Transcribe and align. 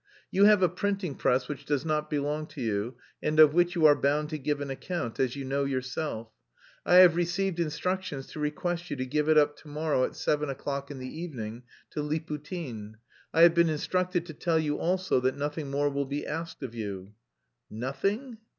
You 0.31 0.45
have 0.45 0.63
a 0.63 0.67
printing 0.67 1.13
press 1.13 1.47
which 1.47 1.63
does 1.63 1.85
not 1.85 2.09
belong 2.09 2.47
to 2.47 2.59
you, 2.59 2.95
and 3.21 3.39
of 3.39 3.53
which 3.53 3.75
you 3.75 3.85
are 3.85 3.95
bound 3.95 4.31
to 4.31 4.39
give 4.39 4.59
an 4.59 4.71
account, 4.71 5.19
as 5.19 5.35
you 5.35 5.45
know 5.45 5.63
yourself. 5.63 6.29
I 6.83 6.95
have 6.95 7.15
received 7.15 7.59
instructions 7.59 8.25
to 8.31 8.39
request 8.39 8.89
you 8.89 8.95
to 8.95 9.05
give 9.05 9.29
it 9.29 9.37
up 9.37 9.55
to 9.57 9.67
morrow 9.67 10.03
at 10.03 10.15
seven 10.15 10.49
o'clock 10.49 10.89
in 10.89 10.97
the 10.97 11.19
evening 11.21 11.61
to 11.91 12.01
Liputin. 12.01 12.95
I 13.31 13.43
have 13.43 13.53
been 13.53 13.69
instructed 13.69 14.25
to 14.25 14.33
tell 14.33 14.57
you 14.57 14.79
also 14.79 15.19
that 15.19 15.37
nothing 15.37 15.69
more 15.69 15.91
will 15.91 16.05
be 16.07 16.25
asked 16.25 16.63
of 16.63 16.73
you." 16.73 17.13
"Nothing?" 17.69 18.39